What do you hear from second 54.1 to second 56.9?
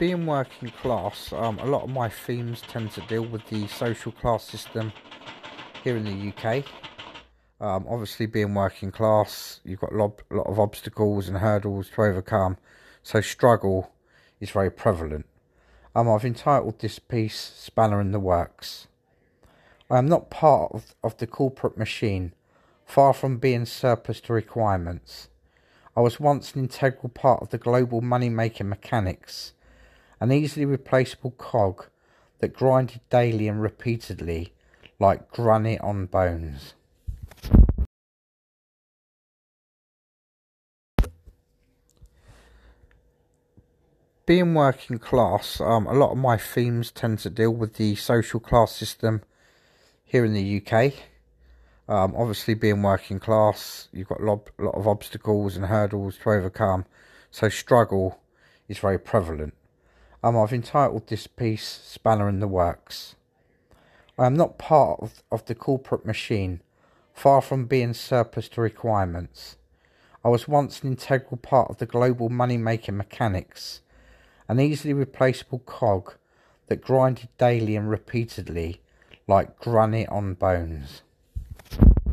a lot, a lot of obstacles and hurdles to overcome,